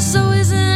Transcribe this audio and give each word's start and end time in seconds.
so 0.00 0.30
isn't 0.32 0.69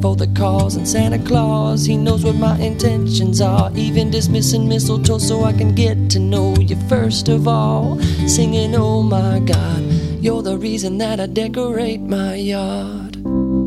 for 0.00 0.16
the 0.16 0.26
cause. 0.28 0.76
And 0.76 0.86
Santa 0.86 1.18
Claus, 1.18 1.84
he 1.84 1.96
knows 1.96 2.24
what 2.24 2.36
my 2.36 2.56
intentions 2.58 3.40
are. 3.40 3.70
Even 3.74 4.10
dismissing 4.10 4.68
mistletoe 4.68 5.18
so 5.18 5.44
I 5.44 5.52
can 5.52 5.74
get 5.74 6.10
to 6.10 6.18
know 6.18 6.54
you 6.56 6.76
first 6.88 7.28
of 7.28 7.46
all. 7.48 8.00
Singing, 8.26 8.74
oh 8.74 9.02
my 9.02 9.40
God, 9.40 9.82
you're 10.22 10.42
the 10.42 10.58
reason 10.58 10.98
that 10.98 11.20
I 11.20 11.26
decorate 11.26 12.00
my 12.00 12.34
yard. 12.34 13.16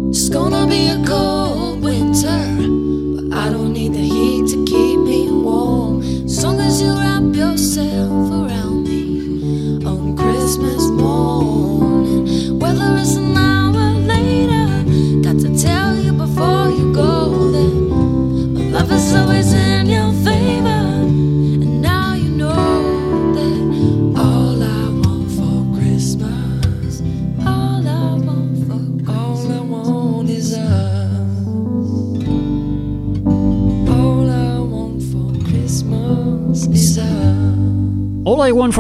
It's 0.10 0.30
gonna 0.30 0.68
be 0.68 0.88
a 0.88 1.04
cold 1.06 1.82
winter, 1.84 2.81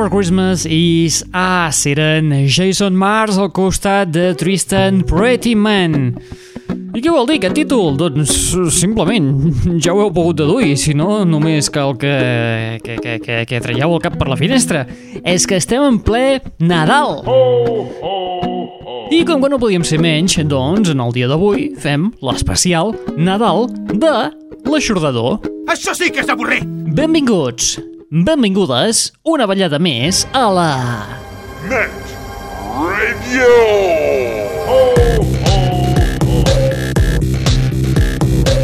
for 0.01 0.09
Christmas 0.09 0.65
is 0.65 1.23
Us. 1.33 1.85
Eren 1.85 2.31
Jason 2.47 2.95
Mars 2.97 3.37
al 3.37 3.51
costat 3.53 4.09
de 4.09 4.31
Tristan 4.33 5.03
Prettyman. 5.05 6.15
I 6.95 7.03
què 7.03 7.11
vol 7.13 7.27
dir 7.29 7.37
aquest 7.37 7.53
títol? 7.59 7.99
Doncs 7.99 8.31
simplement, 8.73 9.27
ja 9.83 9.93
ho 9.93 10.01
heu 10.01 10.09
pogut 10.15 10.39
deduir, 10.39 10.73
si 10.81 10.95
no 10.97 11.21
només 11.27 11.69
cal 11.69 11.93
que, 12.01 12.15
que, 12.81 12.97
que, 13.03 13.19
que, 13.21 13.37
que 13.45 13.61
traieu 13.61 13.93
el 13.93 14.01
cap 14.01 14.17
per 14.17 14.31
la 14.31 14.39
finestra. 14.39 14.87
És 15.21 15.45
que 15.45 15.61
estem 15.61 15.85
en 15.85 16.01
ple 16.01 16.41
Nadal! 16.57 17.21
I 19.11 19.21
com 19.27 19.43
que 19.43 19.53
no 19.53 19.61
podíem 19.61 19.85
ser 19.85 20.01
menys, 20.01 20.39
doncs 20.49 20.95
en 20.95 21.05
el 21.05 21.13
dia 21.13 21.29
d'avui 21.29 21.75
fem 21.77 22.09
l'especial 22.25 22.95
Nadal 23.19 23.67
de 23.91 24.15
l'Aixordador. 24.65 25.43
Això 25.69 25.93
sí 25.93 26.09
que 26.09 26.25
és 26.25 26.33
avorrit! 26.33 26.65
Benvinguts, 26.91 27.75
benvingudes, 28.11 29.13
una 29.23 29.47
ballada 29.47 29.79
més 29.79 30.25
a 30.35 30.43
la... 30.51 30.71
Net 31.71 32.11
Radio! 32.75 34.50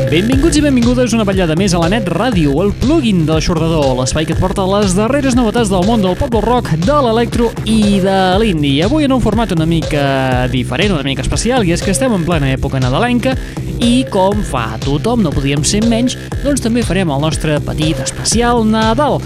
Benvinguts 0.07 0.55
i 0.55 0.61
benvingudes 0.63 1.11
una 1.11 1.25
ballada 1.27 1.55
més 1.59 1.73
a 1.75 1.81
la 1.81 1.89
Net 1.91 2.05
Ràdio, 2.07 2.53
el 2.63 2.69
plugin 2.79 3.25
de 3.27 3.35
l'aixordador, 3.35 3.89
l'espai 3.97 4.23
que 4.23 4.31
et 4.37 4.39
porta 4.39 4.63
les 4.63 4.93
darreres 4.95 5.35
novetats 5.35 5.67
del 5.67 5.83
món 5.83 5.99
del 5.99 6.15
pop 6.15 6.37
rock, 6.45 6.69
de 6.85 6.95
l'electro 7.03 7.49
i 7.67 7.99
de 7.99 8.15
l'indie. 8.39 8.85
Avui 8.87 9.03
en 9.03 9.17
un 9.17 9.23
format 9.25 9.51
una 9.51 9.67
mica 9.67 10.47
diferent, 10.53 10.95
una 10.95 11.03
mica 11.03 11.25
especial, 11.27 11.67
i 11.67 11.75
és 11.75 11.83
que 11.83 11.91
estem 11.91 12.15
en 12.15 12.23
plena 12.23 12.53
època 12.55 12.79
nadalenca 12.79 13.35
i 13.83 14.05
com 14.07 14.39
fa 14.47 14.79
tothom, 14.85 15.27
no 15.27 15.35
podíem 15.35 15.67
ser 15.67 15.83
menys, 15.91 16.15
doncs 16.39 16.63
també 16.63 16.87
farem 16.87 17.11
el 17.11 17.27
nostre 17.27 17.59
petit 17.67 17.99
especial 18.07 18.63
Nadal. 18.63 19.19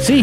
Sí, 0.00 0.22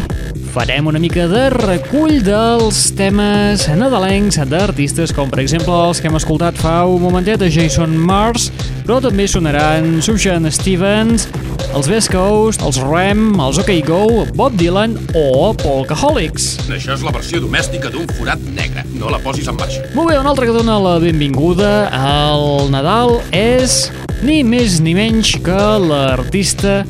farem 0.56 0.88
una 0.88 1.00
mica 1.04 1.25
de 1.28 1.50
recull 1.52 2.22
dels 2.24 2.78
temes 2.96 3.66
nadalencs 3.75 4.38
d'artistes 4.48 5.12
com 5.12 5.28
per 5.28 5.42
exemple 5.44 5.74
els 5.90 6.00
que 6.00 6.07
hem 6.07 6.16
escoltat 6.16 6.56
fa 6.56 6.78
un 6.88 7.02
momentet 7.04 7.42
de 7.42 7.50
Jason 7.52 7.92
Mars, 8.00 8.46
però 8.86 9.02
també 9.04 9.25
sonaran 9.28 10.00
Sufjan 10.06 10.48
Stevens, 10.56 11.28
els 11.75 11.90
West 11.92 12.13
Coast, 12.13 12.63
els 12.63 12.80
Ram, 12.86 13.34
els 13.44 13.60
OK 13.60 13.74
Go, 13.84 14.24
Bob 14.40 14.56
Dylan 14.56 14.96
o 15.12 15.52
Polkaholics. 15.60 16.48
Això 16.69 16.96
és 16.96 17.04
la 17.04 17.12
versió 17.12 17.44
domèstica 17.44 17.92
d'un 17.92 18.07
forat 18.16 18.40
negre. 18.56 18.86
No 18.96 19.12
la 19.12 19.19
posis 19.19 19.52
en 19.52 19.60
marxa. 19.60 19.84
Molt 19.92 20.13
bé, 20.13 20.22
un 20.22 20.31
altre 20.31 20.48
que 20.48 20.56
dona 20.56 20.80
la 20.80 20.96
benvinguda 21.04 21.90
al 21.92 22.72
Nadal 22.72 23.18
és 23.36 23.90
ni 24.24 24.40
més 24.48 24.80
ni 24.80 24.96
menys 24.96 25.36
que 25.44 25.63
l'artista 25.84 26.86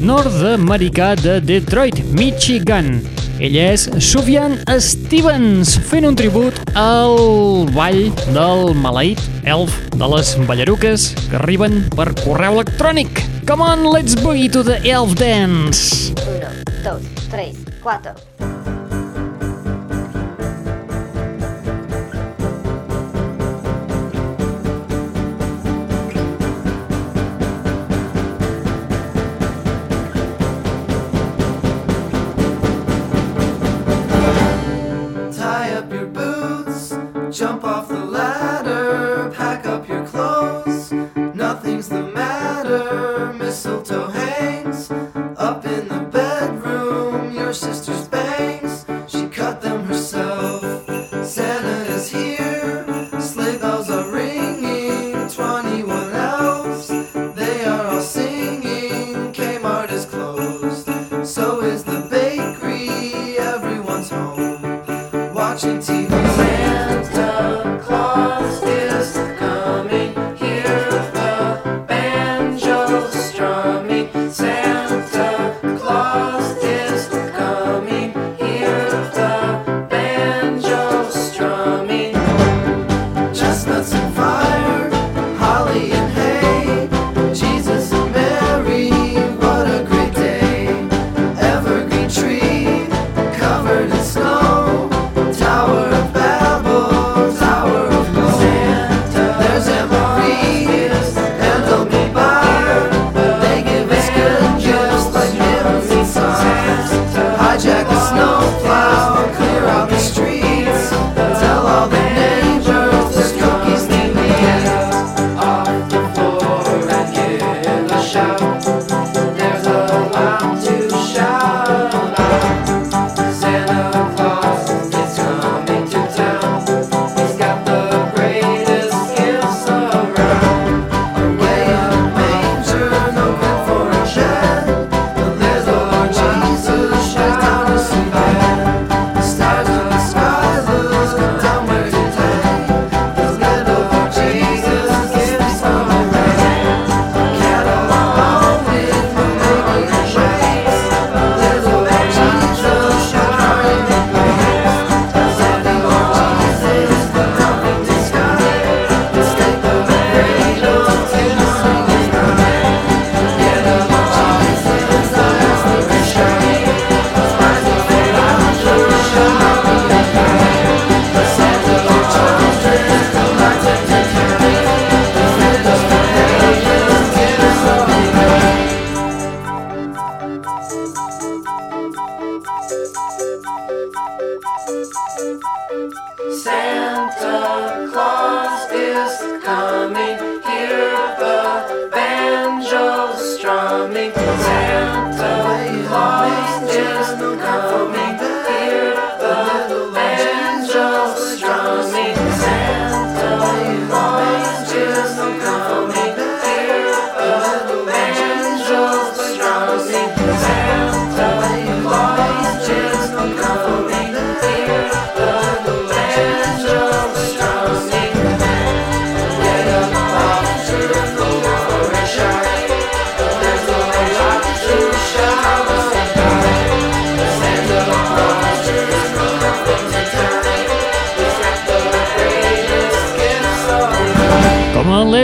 nord-americà 0.00 1.14
de 1.20 1.38
Detroit, 1.44 2.00
Michigan. 2.18 3.00
Ell 3.42 3.56
és 3.58 3.86
Sufjan 3.98 4.56
Stevens, 4.78 5.74
fent 5.90 6.06
un 6.06 6.18
tribut 6.18 6.58
al 6.78 7.16
ball 7.74 8.02
del 8.34 8.74
maleït 8.78 9.22
elf 9.50 9.74
de 9.94 10.10
les 10.14 10.34
ballaruques 10.48 11.08
que 11.30 11.40
arriben 11.40 11.82
per 11.94 12.12
correu 12.24 12.60
electrònic. 12.60 13.24
Come 13.48 13.66
on, 13.66 13.88
let's 13.94 14.14
boogie 14.18 14.50
to 14.50 14.62
the 14.66 14.78
elf 14.88 15.18
dance. 15.20 16.14
1, 16.26 16.62
2, 16.86 17.00
3, 17.30 17.50
4... 17.82 18.33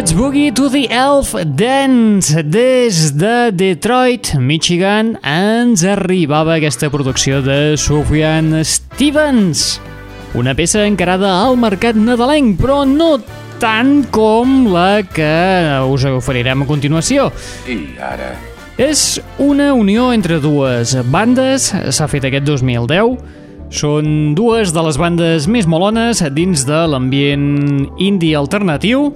Let's 0.00 0.14
Boogie 0.14 0.50
to 0.54 0.70
the 0.70 0.88
Elf 0.88 1.34
Dance 1.44 2.42
des 2.42 3.12
de 3.18 3.50
Detroit, 3.52 4.30
Michigan 4.40 5.18
ens 5.20 5.82
arribava 5.84 6.54
aquesta 6.54 6.88
producció 6.88 7.42
de 7.44 7.76
Sufjan 7.76 8.64
Stevens. 8.64 9.74
Una 10.32 10.54
peça 10.56 10.86
encarada 10.88 11.34
al 11.42 11.58
mercat 11.60 11.98
nadalenc 12.00 12.56
però 12.62 12.78
no 12.88 13.18
tant 13.60 14.06
com 14.08 14.70
la 14.72 15.02
que 15.04 15.28
us 15.92 16.08
oferirem 16.08 16.64
a 16.64 16.70
continuació. 16.70 17.28
I 17.68 17.92
ara... 18.00 18.30
és 18.80 19.20
una 19.36 19.74
unió 19.76 20.14
entre 20.16 20.40
dues 20.40 20.96
bandes, 21.12 21.68
s'ha 21.92 22.08
fet 22.08 22.24
aquest 22.30 22.48
2010. 22.48 23.20
Són 23.68 24.32
dues 24.32 24.72
de 24.72 24.88
les 24.88 24.96
bandes 24.96 25.44
més 25.44 25.68
molones 25.68 26.24
dins 26.32 26.64
de 26.64 26.82
l'ambient 26.88 27.84
indie 28.00 28.40
alternatiu 28.40 29.10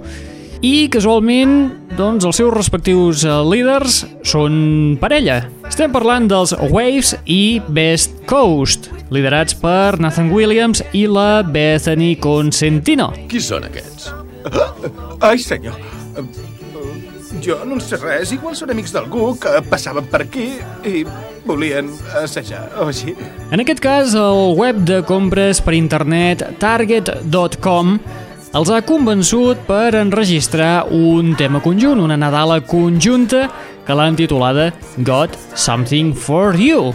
i 0.65 0.87
casualment 0.89 1.55
doncs, 1.97 2.25
els 2.25 2.39
seus 2.39 2.53
respectius 2.55 3.23
eh, 3.27 3.35
líders 3.45 3.99
són 4.25 4.95
parella. 5.01 5.43
Estem 5.69 5.93
parlant 5.93 6.25
dels 6.31 6.55
Waves 6.71 7.13
i 7.29 7.59
Best 7.67 8.23
Coast, 8.29 8.89
liderats 9.13 9.57
per 9.61 9.99
Nathan 10.01 10.31
Williams 10.33 10.81
i 10.97 11.05
la 11.11 11.43
Bethany 11.45 12.15
Consentino. 12.21 13.11
Qui 13.29 13.43
són 13.43 13.67
aquests? 13.69 14.09
Ai, 15.29 15.37
senyor. 15.41 15.77
Eh, 16.17 16.27
Jo 17.43 17.59
no 17.67 17.75
en 17.75 17.81
sé 17.83 17.97
res. 17.99 18.31
Igual 18.33 18.55
són 18.57 18.71
amics 18.73 18.93
d'algú 18.95 19.33
que 19.37 19.51
passaven 19.69 20.07
per 20.09 20.23
aquí 20.23 20.47
i 20.87 21.03
volien 21.45 21.91
assajar 22.17 22.63
o 22.79 22.87
així. 22.89 23.13
En 23.51 23.61
aquest 23.61 23.83
cas, 23.83 24.15
el 24.17 24.55
web 24.57 24.79
de 24.87 25.01
compres 25.05 25.59
per 25.61 25.75
internet 25.77 26.45
Target.com 26.63 27.99
els 28.55 28.69
ha 28.71 28.79
convençut 28.87 29.59
per 29.67 29.97
enregistrar 29.99 30.85
un 30.95 31.33
tema 31.35 31.59
conjunt, 31.59 31.99
una 31.99 32.15
Nadala 32.15 32.61
conjunta 32.63 33.49
que 33.85 33.95
l'han 33.97 34.15
titulada 34.15 34.69
Got 34.95 35.35
Something 35.59 36.13
For 36.15 36.55
You. 36.55 36.93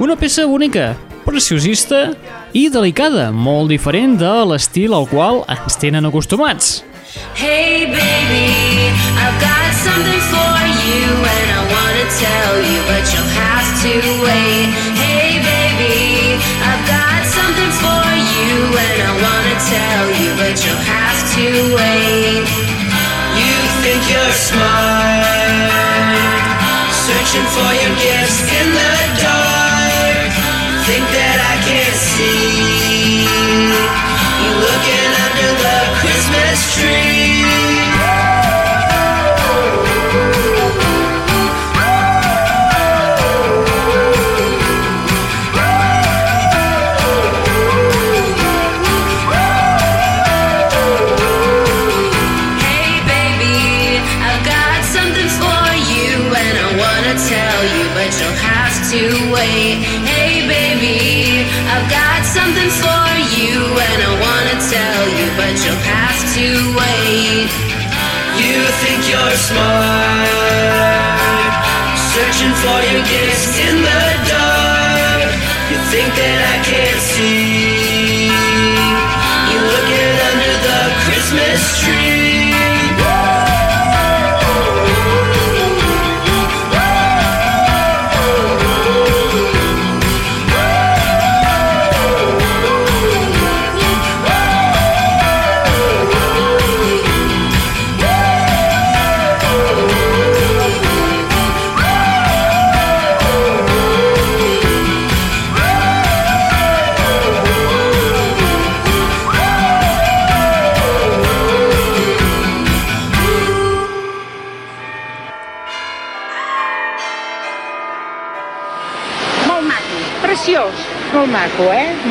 Una 0.00 0.16
peça 0.16 0.46
única, 0.48 0.94
preciosista 1.26 2.14
i 2.56 2.70
delicada, 2.72 3.28
molt 3.30 3.68
diferent 3.68 4.16
de 4.22 4.32
l'estil 4.48 4.96
al 4.96 5.04
qual 5.12 5.44
ens 5.52 5.76
tenen 5.76 6.08
acostumats. 6.08 6.80
Hey 7.36 7.92
baby, 7.92 8.88
I've 9.20 9.36
got 9.36 9.68
something 9.84 10.24
for 10.32 10.56
you 10.64 11.04
and 11.28 11.48
I 11.52 11.62
wanna 11.76 12.06
tell 12.24 12.56
you, 12.64 12.80
but 12.88 13.04
you'll 13.12 13.34
have 13.36 13.68
to 13.84 13.94
wait. 14.24 14.68
Hey 14.96 15.44
baby, 15.44 16.40
I've 16.64 16.84
got 16.88 17.20
something 17.36 17.72
for 17.84 18.04
you 18.32 18.80
and 18.80 18.98
I 19.04 19.12
wanna 19.20 19.56
tell 19.60 20.06
you, 20.16 20.30
but 20.40 20.56
you'll 20.64 20.84
have 20.88 21.01
to 21.34 21.48
wait. 21.74 22.44
You 23.40 23.54
think 23.80 24.00
you're 24.12 24.36
smart, 24.36 25.64
searching 26.92 27.48
for 27.56 27.70
your 27.80 27.94
gifts 27.96 28.40
in 28.58 28.68
the 28.76 28.94
dark. 29.24 30.28
Think 30.84 31.06
that 31.16 31.38
I 31.52 31.54
can't 31.64 31.96
see 31.96 32.41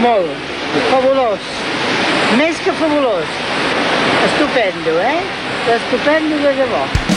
Molt. 0.02 0.32
Fabulós. 0.90 1.40
Més 2.40 2.58
que 2.66 2.74
fabulós. 2.80 3.38
Estupendo, 4.32 4.98
eh? 5.00 5.22
Estupendo 5.78 6.42
de 6.42 6.54
debò. 6.64 7.11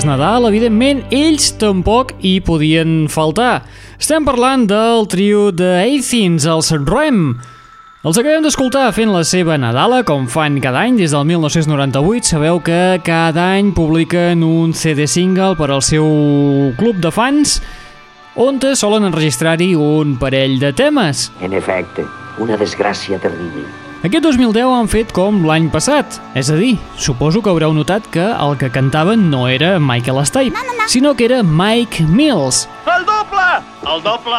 És 0.00 0.06
Nadal, 0.08 0.46
evidentment, 0.48 1.02
ells 1.12 1.50
tampoc 1.60 2.14
hi 2.24 2.38
podien 2.40 3.04
faltar. 3.12 3.66
Estem 4.00 4.24
parlant 4.24 4.62
del 4.70 5.04
trio 5.12 5.50
de 5.52 5.68
Athens, 5.82 6.46
els 6.48 6.70
Rem. 6.88 7.34
Els 8.00 8.16
acabem 8.16 8.40
d'escoltar 8.46 8.86
fent 8.96 9.12
la 9.12 9.20
seva 9.28 9.58
Nadala, 9.60 9.98
com 10.08 10.24
fan 10.30 10.56
cada 10.64 10.86
any 10.86 10.96
des 10.96 11.12
del 11.12 11.26
1998. 11.28 12.30
Sabeu 12.32 12.62
que 12.64 12.96
cada 13.04 13.50
any 13.58 13.74
publiquen 13.76 14.46
un 14.46 14.72
CD 14.72 15.04
single 15.04 15.52
per 15.60 15.68
al 15.68 15.84
seu 15.84 16.08
club 16.80 17.04
de 17.04 17.12
fans, 17.12 17.58
on 18.40 18.62
solen 18.72 19.10
enregistrar-hi 19.10 19.74
un 19.76 20.16
parell 20.16 20.56
de 20.62 20.72
temes. 20.72 21.28
En 21.44 21.52
efecte, 21.52 22.08
una 22.40 22.56
desgràcia 22.56 23.20
terrible. 23.20 23.79
Aquest 24.00 24.24
2010 24.24 24.70
han 24.72 24.86
fet 24.88 25.10
com 25.12 25.42
l'any 25.44 25.66
passat, 25.68 26.14
és 26.32 26.48
a 26.48 26.54
dir, 26.56 26.78
suposo 26.96 27.42
que 27.44 27.50
haureu 27.52 27.74
notat 27.76 28.06
que 28.08 28.22
el 28.32 28.54
que 28.56 28.70
cantaven 28.72 29.26
no 29.28 29.42
era 29.44 29.74
Michael 29.76 30.22
Stipe, 30.24 30.56
sinó 30.88 31.12
que 31.12 31.26
era 31.26 31.42
Mike 31.44 32.06
Mills. 32.08 32.62
El 32.88 33.04
doble! 33.04 33.48
El 33.84 34.00
doble! 34.00 34.38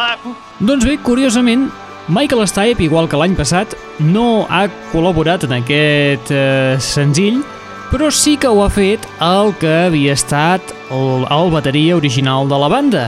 Doncs 0.58 0.86
bé, 0.88 0.96
curiosament, 1.06 1.68
Michael 2.08 2.42
Stipe, 2.50 2.82
igual 2.82 3.06
que 3.06 3.20
l'any 3.20 3.36
passat, 3.38 3.76
no 4.02 4.48
ha 4.50 4.64
col·laborat 4.90 5.46
en 5.46 5.54
aquest 5.60 6.32
eh, 6.34 6.74
senzill, 6.82 7.44
però 7.92 8.10
sí 8.10 8.34
que 8.42 8.50
ho 8.50 8.64
ha 8.64 8.70
fet 8.72 9.06
el 9.22 9.54
que 9.62 9.70
havia 9.84 10.16
estat 10.18 10.74
el, 10.90 11.22
el 11.22 11.54
bateria 11.54 12.00
original 12.00 12.50
de 12.50 12.58
la 12.58 12.72
banda, 12.72 13.04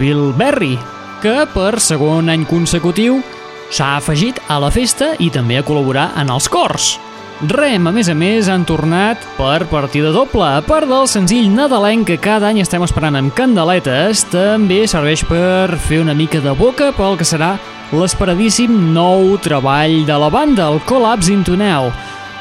Bill 0.00 0.32
Berry, 0.32 0.78
que 1.20 1.44
per 1.52 1.76
segon 1.76 2.32
any 2.32 2.48
consecutiu 2.48 3.20
s'ha 3.70 3.96
afegit 3.96 4.40
a 4.48 4.58
la 4.60 4.70
festa 4.74 5.14
i 5.18 5.30
també 5.30 5.58
a 5.58 5.64
col·laborar 5.64 6.10
en 6.20 6.30
els 6.34 6.50
cors. 6.50 6.98
Rem, 7.40 7.86
a 7.88 7.92
més 7.94 8.10
a 8.12 8.14
més, 8.14 8.50
han 8.52 8.66
tornat 8.68 9.22
per 9.38 9.64
partida 9.70 10.10
doble. 10.12 10.44
A 10.44 10.60
part 10.60 10.84
del 10.90 11.06
senzill 11.08 11.48
nadalenc 11.48 12.04
que 12.10 12.18
cada 12.20 12.50
any 12.50 12.60
estem 12.60 12.84
esperant 12.84 13.16
amb 13.16 13.32
candeletes, 13.32 14.26
també 14.28 14.82
serveix 14.84 15.24
per 15.24 15.78
fer 15.80 16.02
una 16.02 16.12
mica 16.12 16.42
de 16.44 16.52
boca 16.52 16.90
pel 16.92 17.16
que 17.16 17.24
serà 17.24 17.54
l'esperadíssim 17.96 18.92
nou 18.92 19.38
treball 19.40 20.02
de 20.04 20.18
la 20.20 20.28
banda, 20.28 20.68
el 20.68 20.84
Collapse 20.84 21.32
Into 21.32 21.56
Now. 21.56 21.88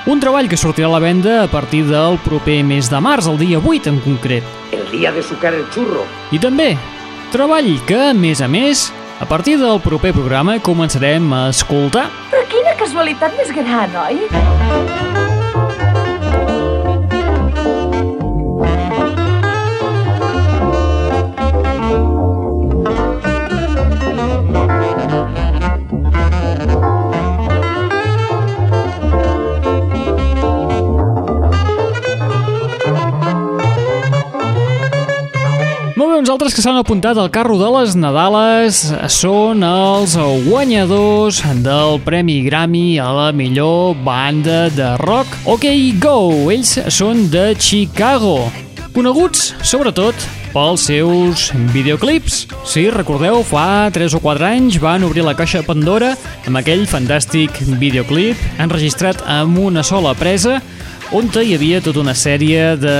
Un 0.09 0.19
treball 0.19 0.51
que 0.51 0.59
sortirà 0.59 0.89
a 0.89 0.97
la 0.97 0.99
venda 0.99 1.43
a 1.45 1.47
partir 1.47 1.85
del 1.87 2.19
proper 2.25 2.59
mes 2.67 2.91
de 2.91 2.99
març, 2.99 3.31
el 3.31 3.39
dia 3.39 3.59
8 3.63 3.93
en 3.93 4.03
concret. 4.03 4.43
El 4.75 4.83
dia 4.91 5.11
de 5.15 5.23
sucar 5.23 5.53
el 5.55 5.63
xurro. 5.71 6.03
I 6.35 6.43
també, 6.43 6.73
treball 7.31 7.71
que, 7.87 8.09
a 8.11 8.13
més 8.13 8.43
a 8.43 8.51
més, 8.51 8.89
a 9.19 9.25
partir 9.25 9.57
del 9.59 9.79
proper 9.83 10.13
programa 10.15 10.57
començarem 10.63 11.33
a 11.35 11.49
escoltar 11.53 12.07
Però 12.31 12.45
quina 12.51 12.75
casualitat 12.79 13.35
més 13.39 13.51
gran, 13.55 13.99
oi? 14.07 15.38
Uns 36.29 36.35
altres 36.35 36.53
que 36.53 36.61
s'han 36.61 36.77
apuntat 36.77 37.17
al 37.17 37.31
carro 37.33 37.55
de 37.57 37.65
les 37.73 37.95
Nadales 37.97 38.83
són 39.09 39.63
els 39.65 40.11
guanyadors 40.45 41.39
del 41.65 41.97
Premi 42.05 42.43
Grammy 42.45 42.99
a 43.01 43.07
la 43.15 43.29
millor 43.33 43.95
banda 44.05 44.67
de 44.69 44.91
rock. 45.01 45.25
OK 45.49 45.65
Go, 45.97 46.51
ells 46.53 46.75
són 46.93 47.25
de 47.33 47.55
Chicago, 47.57 48.43
coneguts 48.93 49.55
sobretot 49.65 50.13
pels 50.53 50.85
seus 50.91 51.49
videoclips. 51.73 52.43
Si 52.61 52.85
recordeu, 52.93 53.41
fa 53.41 53.89
3 53.89 54.13
o 54.13 54.21
4 54.21 54.51
anys 54.51 54.77
van 54.83 55.09
obrir 55.09 55.25
la 55.25 55.33
caixa 55.33 55.65
Pandora 55.65 56.13
amb 56.45 56.61
aquell 56.61 56.85
fantàstic 56.85 57.57
videoclip 57.81 58.61
enregistrat 58.61 59.25
amb 59.25 59.57
una 59.65 59.81
sola 59.81 60.13
presa 60.13 60.59
on 61.09 61.25
hi 61.41 61.55
havia 61.55 61.81
tota 61.81 62.03
una 62.03 62.13
sèrie 62.13 62.75
de 62.77 62.97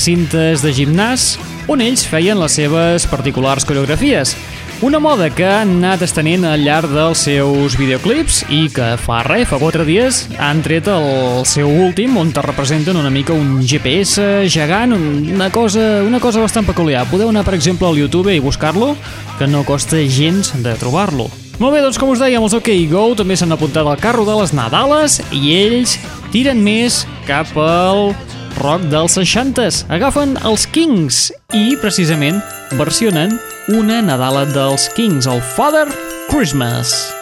cintes 0.00 0.62
de 0.64 0.72
gimnàs 0.72 1.34
on 1.70 1.82
ells 1.84 2.06
feien 2.08 2.40
les 2.40 2.58
seves 2.58 3.06
particulars 3.10 3.66
coreografies. 3.68 4.36
Una 4.82 4.98
moda 4.98 5.28
que 5.30 5.46
han 5.46 5.76
anat 5.76 6.00
estenent 6.02 6.42
al 6.42 6.64
llarg 6.66 6.90
dels 6.90 7.20
seus 7.28 7.76
videoclips 7.78 8.40
i 8.50 8.64
que 8.74 8.96
fa 8.98 9.20
res, 9.22 9.46
fa 9.46 9.60
4 9.62 9.84
dies, 9.86 10.24
han 10.42 10.58
tret 10.64 10.88
el 10.90 11.44
seu 11.46 11.70
últim 11.70 12.16
on 12.18 12.32
te 12.34 12.42
representen 12.42 12.98
una 12.98 13.12
mica 13.14 13.30
un 13.30 13.60
GPS 13.62 14.48
gegant, 14.50 14.96
una 14.96 15.52
cosa, 15.54 16.02
una 16.02 16.18
cosa 16.18 16.42
bastant 16.42 16.66
peculiar. 16.66 17.06
Podeu 17.12 17.30
anar, 17.30 17.44
per 17.46 17.54
exemple, 17.54 17.86
al 17.86 18.00
YouTube 18.00 18.34
i 18.34 18.42
buscar-lo, 18.42 18.96
que 19.38 19.46
no 19.46 19.62
costa 19.62 20.02
gens 20.02 20.50
de 20.66 20.74
trobar-lo. 20.82 21.30
Molt 21.62 21.76
bé, 21.76 21.84
doncs 21.84 22.02
com 22.02 22.10
us 22.10 22.18
dèiem, 22.18 22.42
els 22.42 22.58
OK 22.58 22.72
Go 22.90 23.04
també 23.14 23.38
s'han 23.38 23.54
apuntat 23.54 23.86
al 23.86 24.02
carro 24.02 24.26
de 24.26 24.34
les 24.40 24.50
Nadales 24.50 25.20
i 25.30 25.54
ells 25.60 25.94
tiren 26.34 26.58
més 26.58 27.04
cap 27.28 27.54
al 27.54 28.16
rock 28.62 28.84
dels 28.92 29.18
60s. 29.18 29.82
Agafen 29.92 30.36
els 30.48 30.66
Kings 30.70 31.28
i, 31.52 31.74
precisament, 31.82 32.40
versionen 32.78 33.34
una 33.74 34.00
Nadala 34.02 34.46
dels 34.54 34.88
Kings, 34.96 35.28
el 35.30 35.42
Father 35.54 35.88
Christmas. 36.30 37.21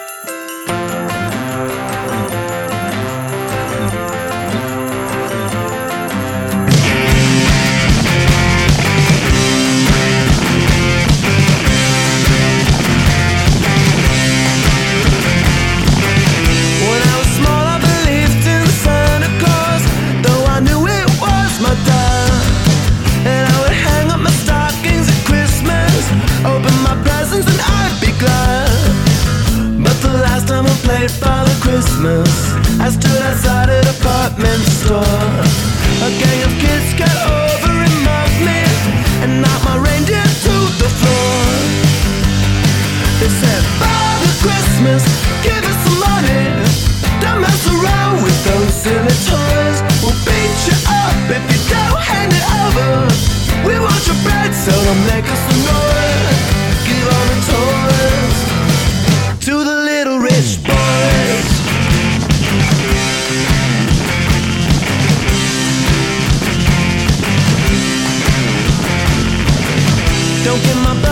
don't 70.51 70.63
get 70.65 70.77
my 70.83 71.01
back. 71.01 71.10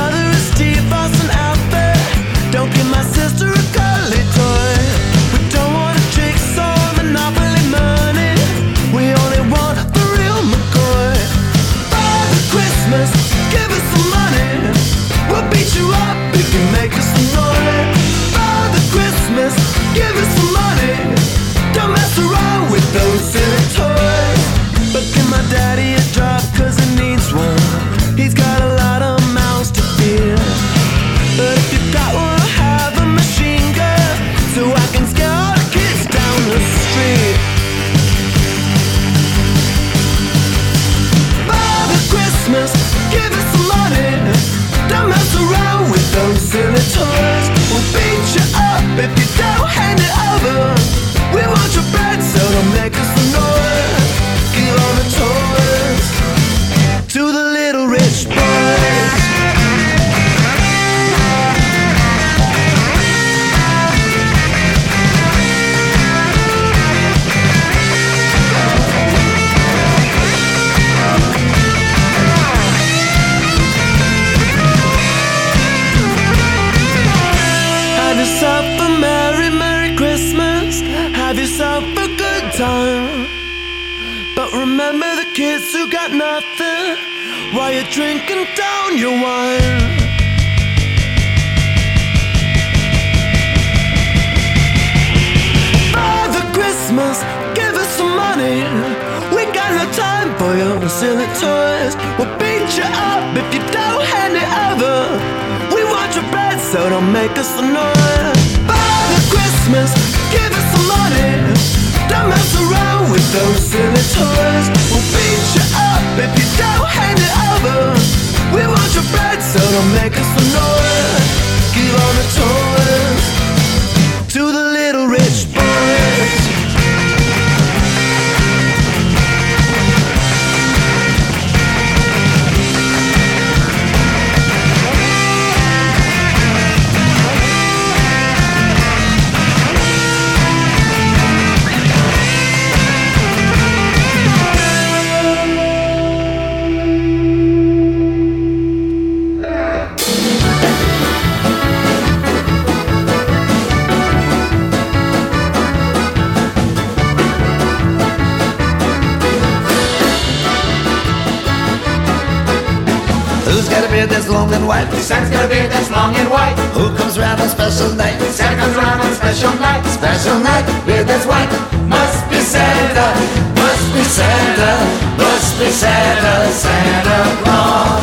Santa's 165.79 165.95
got 165.95 166.11
a 166.11 166.19
beard 166.19 166.19
that's 166.19 166.19
long 166.19 166.19
and 166.19 166.31
white. 166.31 166.57
Who 166.75 166.97
comes 166.97 167.19
around 167.19 167.41
on 167.41 167.49
special 167.49 167.95
night? 167.95 168.19
Santa 168.33 168.57
comes 168.61 168.77
around 168.77 169.01
on 169.01 169.14
special 169.14 169.53
night. 169.61 169.83
Special 169.87 170.38
night, 170.41 170.64
beard 170.87 171.07
that's 171.07 171.27
white. 171.27 171.51
Must 171.87 172.31
be 172.31 172.41
Santa, 172.41 173.07
Must 173.55 173.87
be 173.95 174.03
Santa, 174.03 174.71
must 175.17 175.59
be 175.59 175.71
Santa, 175.71 176.35
Santa 176.53 177.19
Claus. 177.45 178.03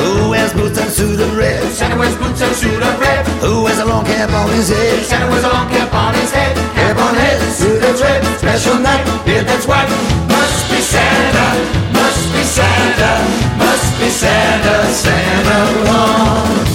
Who 0.00 0.30
wears 0.30 0.52
boots 0.54 0.78
and 0.78 0.90
suit 0.90 1.20
of 1.20 1.36
red? 1.36 1.60
Santa 1.72 1.96
wears 1.98 2.16
boots 2.16 2.40
and 2.40 2.54
suit 2.56 2.82
of 2.82 3.00
red. 3.00 3.26
Who 3.44 3.64
wears 3.64 3.78
a 3.78 3.84
long 3.84 4.04
cap 4.04 4.30
on 4.32 4.50
his 4.52 4.68
head? 4.68 5.04
Santa 5.04 5.28
wears 5.28 5.44
a 5.44 5.48
long 5.52 5.68
cap 5.68 5.92
on 5.92 6.14
his 6.14 6.32
head. 6.32 6.56
Cap 6.74 6.96
on 6.96 7.14
head, 7.14 7.40
suit 7.52 7.80
that's 7.80 8.00
red. 8.00 8.24
Special 8.38 8.78
night, 8.78 9.04
beard 9.24 9.46
that's 9.46 9.66
white. 9.66 9.88
Must 10.28 10.70
be 10.70 10.80
Santa, 10.80 11.89
Santa, 12.50 13.12
must 13.58 13.90
be 14.00 14.08
Santa, 14.10 14.76
Santa 14.90 15.58
Claus. 15.84 16.68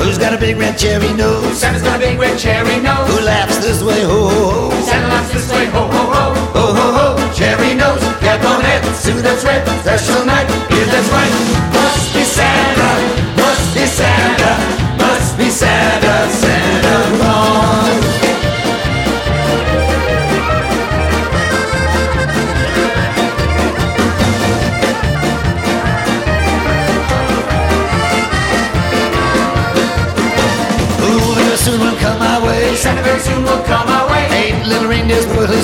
Who's 0.00 0.16
got 0.16 0.32
a 0.32 0.38
big 0.38 0.56
red 0.56 0.78
cherry 0.78 1.12
nose? 1.12 1.58
Santa's 1.60 1.82
got 1.82 1.96
a 1.96 1.98
big 1.98 2.18
red 2.18 2.38
cherry 2.38 2.80
nose. 2.80 3.06
Who 3.10 3.20
laughs 3.24 3.58
this 3.58 3.82
way, 3.82 4.00
ho 4.02 4.28
ho 4.28 4.70
ho? 4.70 4.82
Santa 4.88 5.08
laughs 5.08 5.32
this 5.34 5.52
way, 5.52 5.66
ho 5.66 5.82
ho 5.84 6.02
ho. 6.14 6.24
Ho 6.56 6.64
ho 6.72 6.86
ho, 6.96 7.32
cherry 7.34 7.74
nose, 7.74 8.00
cap 8.24 8.42
on 8.44 8.62
head, 8.62 8.82
suit 8.96 9.22
that's 9.22 9.44
red, 9.44 9.60
special 9.84 10.24
night, 10.24 10.48
beard 10.70 10.88
that's 10.88 11.10
white. 11.12 11.34
Must 11.76 12.14
be 12.14 12.24
Santa, 12.24 12.90
must 13.36 13.74
be 13.76 13.84
Santa, 13.84 14.45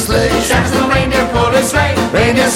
sleigh. 0.03 0.29
Santa's 0.43 0.73
little 0.75 0.91
reindeer 0.91 1.27
pulled 1.33 1.55
his 1.55 1.71
sleigh. 1.71 1.95
Reindeer 2.12 2.51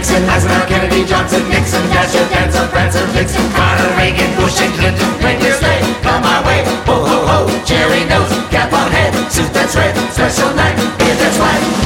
Vixen, 0.00 0.26
Eisenhower, 0.30 0.66
Kennedy, 0.66 1.04
Johnson, 1.04 1.46
Nixon, 1.50 1.86
Dasher, 1.90 2.26
Dancer, 2.30 2.66
Prancer, 2.68 3.04
Vixen, 3.12 3.44
Connor, 3.52 3.96
Reagan, 3.98 4.34
Bush, 4.34 4.58
and 4.62 4.72
Clinton. 4.72 5.06
Reindeer 5.22 5.52
sleigh, 5.52 5.82
come 6.00 6.24
our 6.24 6.42
way. 6.46 6.64
Ho, 6.88 7.04
ho, 7.04 7.26
ho, 7.28 7.64
cherry 7.66 8.08
nose, 8.08 8.32
cap 8.48 8.72
on 8.72 8.90
head, 8.90 9.12
suit 9.30 9.52
that's 9.52 9.76
red, 9.76 9.94
special 10.10 10.54
night, 10.54 10.76
beard 10.96 11.18
that's 11.18 11.38
white. 11.38 11.79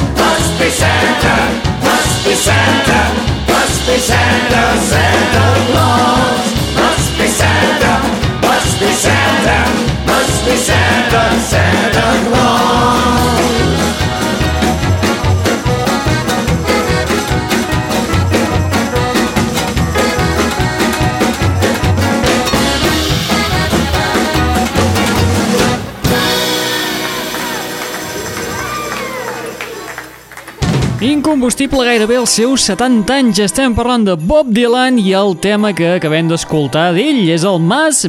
Incombustible 31.35 31.83
gairebé 31.83 32.15
els 32.15 32.31
seus 32.31 32.63
70 32.63 33.11
anys. 33.11 33.39
Estem 33.43 33.73
parlant 33.75 34.05
de 34.07 34.13
Bob 34.15 34.53
Dylan 34.55 34.95
i 35.01 35.11
el 35.19 35.33
tema 35.43 35.73
que 35.75 35.89
acabem 35.97 36.29
d'escoltar 36.31 36.93
d'ell 36.95 37.27
és 37.27 37.43
el 37.43 37.59
Mas 37.59 38.05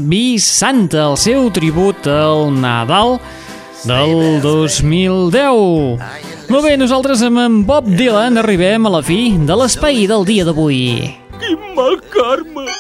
Santa, 0.46 1.08
el 1.10 1.18
seu 1.18 1.50
tribut 1.50 2.06
al 2.06 2.54
Nadal 2.54 3.18
del 3.82 4.38
2010. 4.46 5.98
Molt 6.54 6.70
bé, 6.70 6.76
nosaltres 6.78 7.26
amb 7.26 7.42
en 7.42 7.60
Bob 7.66 7.90
Dylan 7.98 8.38
arribem 8.38 8.86
a 8.86 8.94
la 8.94 9.02
fi 9.02 9.34
de 9.34 9.58
l'espai 9.58 10.06
del 10.06 10.22
dia 10.22 10.46
d'avui. 10.46 11.10
Quin 11.42 11.74
mal 11.74 11.98
karma! 12.14 12.70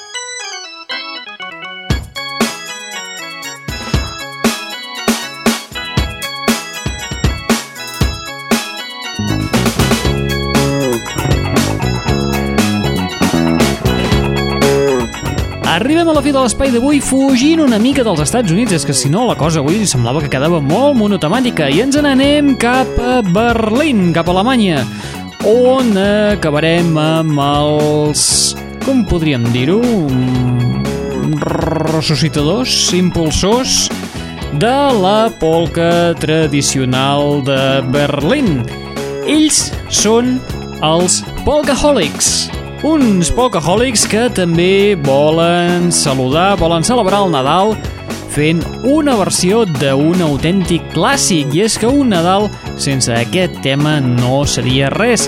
Arribem 15.76 16.08
a 16.08 16.12
la 16.16 16.22
fi 16.24 16.30
de 16.32 16.40
l'espai 16.40 16.70
d'avui 16.72 17.02
fugint 17.04 17.60
una 17.60 17.76
mica 17.76 18.00
dels 18.00 18.22
Estats 18.24 18.48
Units. 18.54 18.72
És 18.72 18.86
que 18.88 18.94
si 18.96 19.10
no, 19.12 19.26
la 19.28 19.34
cosa 19.36 19.60
avui 19.60 19.82
semblava 19.84 20.22
que 20.24 20.30
quedava 20.32 20.56
molt 20.64 20.96
monotemàtica. 20.96 21.66
I 21.68 21.82
ens 21.84 21.98
n'anem 22.00 22.54
cap 22.56 22.88
a 22.96 23.18
Berlín, 23.20 24.08
cap 24.16 24.30
a 24.30 24.32
Alemanya, 24.32 24.86
on 25.44 25.92
acabarem 26.00 26.96
amb 26.96 27.44
els... 27.44 28.24
com 28.86 29.04
podríem 29.04 29.44
dir-ho? 29.52 29.82
Ressuscitadors, 31.44 32.72
impulsors 32.96 33.90
de 34.56 34.74
la 34.96 35.28
polca 35.36 36.16
tradicional 36.16 37.44
de 37.44 37.84
Berlín. 37.92 38.62
Ells 39.28 39.66
són 39.92 40.38
els 40.80 41.20
Polkaholics, 41.44 42.46
uns 42.84 43.30
Polkaholics 43.32 44.02
que 44.10 44.26
també 44.36 44.96
volen 45.06 45.88
saludar, 45.94 46.56
volen 46.60 46.84
celebrar 46.84 47.22
el 47.24 47.32
Nadal 47.32 47.72
fent 48.34 48.60
una 48.84 49.14
versió 49.16 49.62
d'un 49.78 50.20
autèntic 50.26 50.84
clàssic, 50.92 51.54
i 51.56 51.64
és 51.64 51.78
que 51.80 51.88
un 51.88 52.12
Nadal 52.12 52.50
sense 52.76 53.12
aquest 53.14 53.62
tema 53.64 53.96
no 54.04 54.42
seria 54.44 54.90
res. 54.92 55.24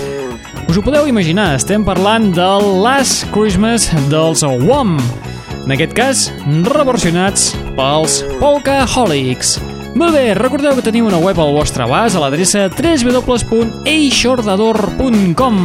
Us 0.69 0.77
ho 0.77 0.85
podeu 0.85 1.09
imaginar, 1.09 1.55
estem 1.57 1.85
parlant 1.87 2.29
del 2.35 2.69
Last 2.83 3.25
Christmas 3.33 3.89
dels 4.13 4.45
Wham! 4.45 4.99
En 5.65 5.73
aquest 5.73 5.97
cas, 5.97 6.27
reversionats 6.69 7.51
pels 7.77 8.21
Polkaholics. 8.37 9.57
Molt 9.97 10.13
bé, 10.13 10.35
recordeu 10.37 10.75
que 10.77 10.85
teniu 10.85 11.07
una 11.09 11.17
web 11.17 11.33
al 11.41 11.49
vostre 11.55 11.81
abast 11.83 12.15
a 12.15 12.19
l'adreça 12.21 12.69
www.eixordador.com 12.69 15.55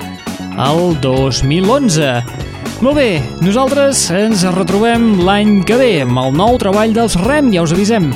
al 0.58 0.94
2011. 1.02 2.12
Molt 2.86 2.94
bé, 2.94 3.10
nosaltres 3.42 4.04
ens 4.14 4.46
retrobem 4.54 5.24
l'any 5.26 5.64
que 5.66 5.78
ve 5.80 5.92
amb 6.04 6.22
el 6.22 6.36
nou 6.38 6.58
treball 6.62 6.94
dels 6.94 7.18
REM, 7.18 7.50
ja 7.54 7.66
us 7.66 7.74
avisem. 7.74 8.12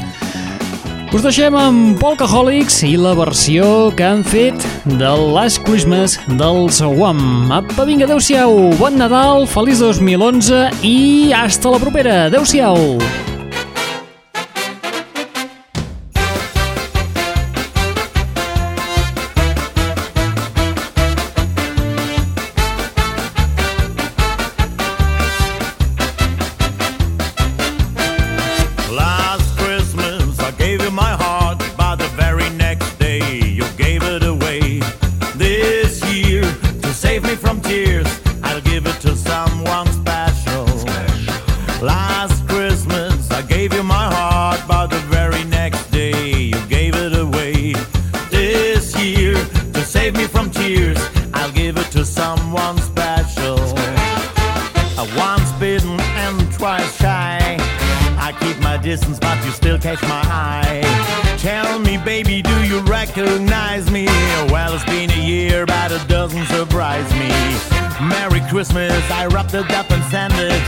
Us 1.13 1.21
deixem 1.21 1.53
amb 1.53 1.99
Polkaholics 2.01 2.79
i 2.89 2.95
la 2.97 3.11
versió 3.13 3.91
que 3.93 4.07
han 4.07 4.23
fet 4.25 4.65
del 4.89 5.27
Last 5.35 5.61
Christmas 5.67 6.15
dels 6.41 6.81
Wham. 6.81 7.53
Apa, 7.53 7.85
vinga, 7.85 8.09
adeu-siau, 8.09 8.73
bon 8.81 8.97
Nadal, 8.97 9.45
feliç 9.45 9.85
2011 9.85 10.63
i 10.89 10.97
hasta 11.37 11.75
la 11.75 11.83
propera, 11.83 12.17
adeu-siau. 12.31 12.97
Last 12.97 13.32
twice 56.63 56.97
shy. 56.97 57.57
I 58.27 58.31
keep 58.39 58.57
my 58.61 58.77
distance, 58.77 59.19
but 59.19 59.37
you 59.45 59.51
still 59.51 59.81
catch 59.81 60.01
my 60.03 60.23
eye. 60.31 60.83
Tell 61.39 61.81
me, 61.81 61.99
baby, 61.99 62.41
do 62.41 62.57
you 62.63 62.79
recognize 62.83 63.91
me? 63.91 64.07
Well, 64.53 64.73
it's 64.73 64.85
been 64.85 65.11
a 65.11 65.21
year, 65.21 65.67
but 65.67 65.91
it 65.91 66.07
doesn't 66.07 66.47
surprise 66.47 67.11
me. 67.15 67.31
Merry 68.07 68.41
Christmas, 68.49 69.03
I 69.11 69.27
wrapped 69.27 69.55
it 69.55 69.73
up 69.73 69.91
and 69.91 70.05
sent 70.05 70.35
it 70.37 70.63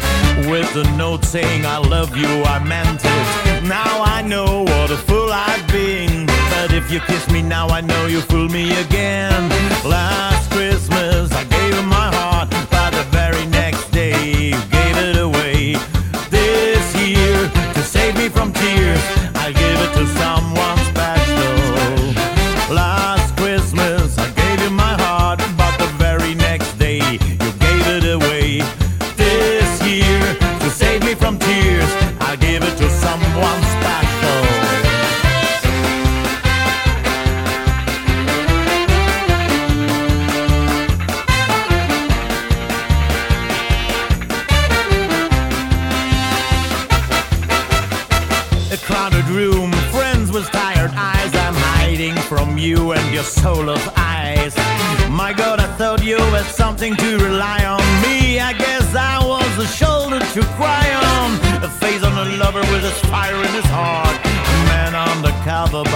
with 0.51 0.75
a 0.75 0.83
note 0.97 1.25
saying 1.25 1.65
I 1.65 1.79
love 1.79 2.17
you, 2.17 2.43
I 2.43 2.59
meant 2.65 3.03
it. 3.05 3.63
Now 3.63 4.03
I 4.03 4.21
know 4.21 4.65
what 4.65 4.91
a 4.91 4.97
fool 4.97 5.31
I've 5.31 5.65
been. 5.69 6.27
But 6.27 6.73
if 6.73 6.91
you 6.91 6.99
kiss 7.07 7.31
me 7.31 7.41
now, 7.41 7.69
I 7.69 7.81
know 7.81 8.07
you 8.07 8.21
fool 8.21 8.49
me 8.49 8.65
again. 8.81 9.49
Last 9.85 10.51
Christmas, 10.51 11.31
I 11.31 11.45
gave 11.45 11.73
you 11.77 11.83
my 11.83 12.11
heart, 12.17 12.51
but 12.73 12.91
the 12.91 13.05
very 13.13 13.47
next 13.47 13.94
you 14.55 14.61
gave 14.71 14.97
it 14.97 15.17
away. 15.17 15.75
This 16.31 16.85
year, 16.97 17.51
to 17.75 17.83
save 17.83 18.17
me 18.17 18.29
from 18.29 18.53
tears, 18.53 19.03
I 19.35 19.53
give 19.53 19.79
it 19.87 19.93
to 19.99 20.07
someone 20.21 20.79
special. 20.90 21.24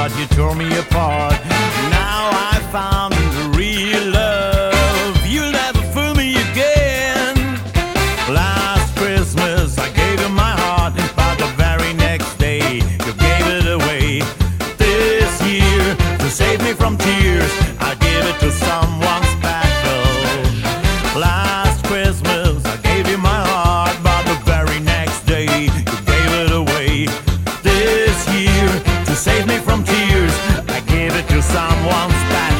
But 0.08 0.18
you 0.18 0.26
tore 0.28 0.54
me 0.54 0.66
apart. 0.78 1.57
someone's 31.40 32.12
back. 32.32 32.57